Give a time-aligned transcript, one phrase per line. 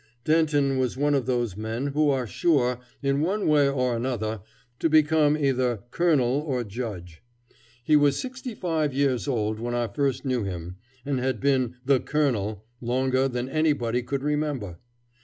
[0.23, 4.41] Denton was one of those men who are sure, in one way or another,
[4.79, 7.21] to become either "colonel" or "judge."
[7.83, 11.99] He was sixty five years old when I first knew him, and had been "the
[11.99, 14.79] colonel" longer than anybody could remember.